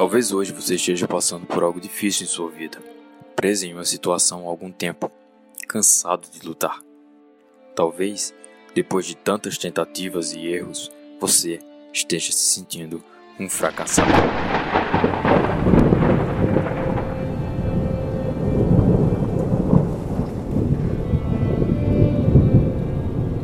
Talvez 0.00 0.32
hoje 0.32 0.50
você 0.50 0.76
esteja 0.76 1.06
passando 1.06 1.44
por 1.44 1.62
algo 1.62 1.78
difícil 1.78 2.24
em 2.24 2.26
sua 2.26 2.50
vida, 2.50 2.78
preso 3.36 3.66
em 3.66 3.74
uma 3.74 3.84
situação 3.84 4.46
há 4.46 4.48
algum 4.48 4.72
tempo, 4.72 5.12
cansado 5.68 6.26
de 6.32 6.40
lutar. 6.48 6.80
Talvez, 7.76 8.32
depois 8.74 9.04
de 9.04 9.14
tantas 9.14 9.58
tentativas 9.58 10.32
e 10.32 10.46
erros, 10.46 10.90
você 11.20 11.58
esteja 11.92 12.32
se 12.32 12.38
sentindo 12.38 13.04
um 13.38 13.46
fracassado. 13.46 14.10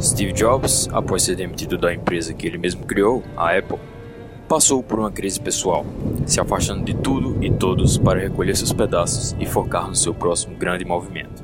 Steve 0.00 0.32
Jobs, 0.32 0.88
após 0.92 1.24
ser 1.24 1.36
demitido 1.36 1.76
da 1.76 1.92
empresa 1.92 2.32
que 2.32 2.46
ele 2.46 2.56
mesmo 2.56 2.86
criou, 2.86 3.22
a 3.36 3.54
Apple, 3.54 3.78
passou 4.48 4.82
por 4.82 4.98
uma 4.98 5.12
crise 5.12 5.38
pessoal, 5.38 5.84
se 6.28 6.38
afastando 6.38 6.84
de 6.84 6.94
tudo 6.94 7.42
e 7.42 7.50
todos 7.50 7.96
para 7.96 8.20
recolher 8.20 8.54
seus 8.54 8.72
pedaços 8.72 9.34
e 9.40 9.46
focar 9.46 9.88
no 9.88 9.96
seu 9.96 10.12
próximo 10.12 10.56
grande 10.56 10.84
movimento. 10.84 11.42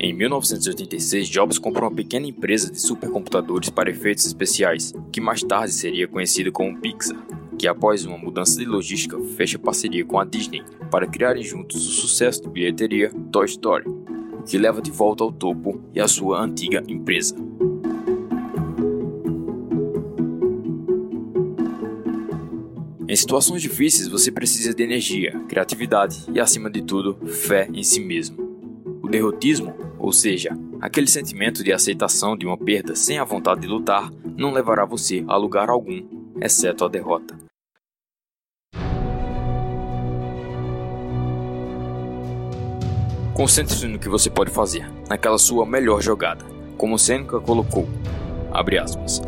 Em 0.00 0.12
1986, 0.12 1.28
Jobs 1.28 1.58
comprou 1.58 1.88
uma 1.88 1.94
pequena 1.94 2.26
empresa 2.26 2.72
de 2.72 2.80
supercomputadores 2.80 3.70
para 3.70 3.88
efeitos 3.88 4.26
especiais, 4.26 4.92
que 5.12 5.20
mais 5.20 5.44
tarde 5.44 5.72
seria 5.72 6.08
conhecida 6.08 6.50
como 6.50 6.76
Pixar, 6.80 7.16
que 7.56 7.68
após 7.68 8.04
uma 8.04 8.18
mudança 8.18 8.58
de 8.58 8.64
logística 8.64 9.16
fecha 9.36 9.60
parceria 9.60 10.04
com 10.04 10.18
a 10.18 10.24
Disney 10.24 10.64
para 10.90 11.06
criarem 11.06 11.44
juntos 11.44 11.86
o 11.86 11.92
sucesso 11.92 12.42
de 12.42 12.48
bilheteria 12.48 13.12
Toy 13.30 13.46
Story, 13.46 13.84
que 14.44 14.58
leva 14.58 14.82
de 14.82 14.90
volta 14.90 15.22
ao 15.22 15.30
topo 15.30 15.80
e 15.94 16.00
a 16.00 16.08
sua 16.08 16.42
antiga 16.42 16.82
empresa. 16.88 17.36
Em 23.12 23.16
situações 23.16 23.60
difíceis, 23.60 24.08
você 24.08 24.32
precisa 24.32 24.72
de 24.72 24.82
energia, 24.82 25.38
criatividade 25.46 26.24
e, 26.32 26.40
acima 26.40 26.70
de 26.70 26.80
tudo, 26.80 27.14
fé 27.26 27.68
em 27.70 27.82
si 27.82 28.00
mesmo. 28.00 28.38
O 29.02 29.06
derrotismo, 29.06 29.74
ou 29.98 30.10
seja, 30.10 30.56
aquele 30.80 31.06
sentimento 31.06 31.62
de 31.62 31.74
aceitação 31.74 32.34
de 32.34 32.46
uma 32.46 32.56
perda 32.56 32.96
sem 32.96 33.18
a 33.18 33.24
vontade 33.24 33.60
de 33.60 33.66
lutar, 33.66 34.10
não 34.34 34.50
levará 34.50 34.86
você 34.86 35.22
a 35.28 35.36
lugar 35.36 35.68
algum, 35.68 36.02
exceto 36.40 36.86
a 36.86 36.88
derrota. 36.88 37.36
Concentre-se 43.34 43.86
no 43.88 43.98
que 43.98 44.08
você 44.08 44.30
pode 44.30 44.50
fazer, 44.50 44.90
naquela 45.06 45.36
sua 45.36 45.66
melhor 45.66 46.00
jogada, 46.00 46.46
como 46.78 46.98
Seneca 46.98 47.38
colocou. 47.40 47.86
Aspas. 48.50 49.20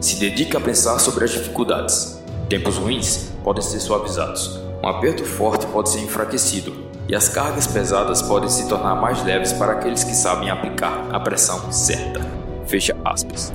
Se 0.00 0.20
dedique 0.20 0.56
a 0.56 0.60
pensar 0.60 1.00
sobre 1.00 1.24
as 1.24 1.32
dificuldades. 1.32 2.15
Tempos 2.48 2.76
ruins 2.76 3.32
podem 3.42 3.60
ser 3.60 3.80
suavizados. 3.80 4.60
Um 4.80 4.86
aperto 4.86 5.24
forte 5.24 5.66
pode 5.66 5.88
ser 5.88 5.98
enfraquecido. 5.98 6.86
E 7.08 7.14
as 7.14 7.28
cargas 7.28 7.66
pesadas 7.66 8.22
podem 8.22 8.48
se 8.48 8.68
tornar 8.68 8.94
mais 8.94 9.24
leves 9.24 9.52
para 9.52 9.72
aqueles 9.72 10.04
que 10.04 10.14
sabem 10.14 10.48
aplicar 10.48 11.08
a 11.12 11.18
pressão 11.18 11.72
certa. 11.72 12.20
Fecha 12.64 12.96
aspas. 13.04 13.52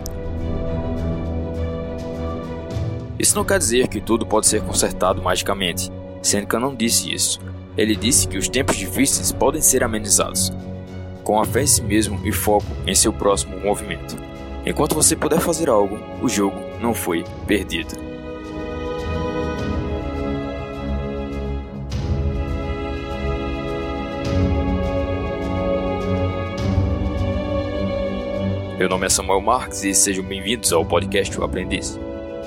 Isso 3.17 3.35
não 3.35 3.45
quer 3.45 3.59
dizer 3.59 3.87
que 3.87 4.01
tudo 4.01 4.25
pode 4.25 4.47
ser 4.47 4.61
consertado 4.61 5.21
magicamente. 5.21 5.89
Seneca 6.21 6.59
não 6.59 6.75
disse 6.75 7.13
isso. 7.13 7.39
Ele 7.77 7.95
disse 7.95 8.27
que 8.27 8.37
os 8.37 8.49
tempos 8.49 8.75
difíceis 8.75 9.31
podem 9.31 9.61
ser 9.61 9.83
amenizados, 9.85 10.51
com 11.23 11.39
a 11.39 11.45
fé 11.45 11.61
em 11.61 11.67
si 11.67 11.81
mesmo 11.81 12.19
e 12.25 12.31
foco 12.31 12.65
em 12.85 12.93
seu 12.93 13.13
próximo 13.13 13.57
movimento. 13.59 14.17
Enquanto 14.65 14.95
você 14.95 15.15
puder 15.15 15.39
fazer 15.39 15.69
algo, 15.69 15.97
o 16.21 16.27
jogo 16.27 16.57
não 16.81 16.93
foi 16.93 17.23
perdido. 17.47 18.10
Meu 28.81 28.89
nome 28.89 29.05
é 29.05 29.09
Samuel 29.09 29.41
Marques 29.41 29.83
e 29.83 29.93
sejam 29.93 30.23
bem-vindos 30.23 30.73
ao 30.73 30.83
podcast 30.83 31.39
O 31.39 31.43
Aprendiz, 31.43 31.99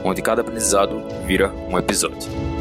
onde 0.03 0.21
cada 0.21 0.41
aprendizado 0.41 1.01
vira 1.25 1.55
um 1.71 1.79
episódio. 1.79 2.54